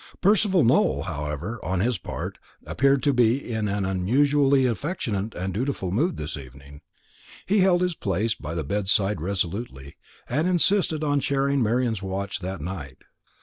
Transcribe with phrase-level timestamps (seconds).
[0.19, 5.91] Percival Nowell, however, on his part, appeared to be in an unusually affectionate and dutiful
[5.91, 6.81] mood this evening.
[7.45, 12.61] He held his place by the bedside resolutely, and insisted on sharing Marian's watch that
[12.61, 12.97] night.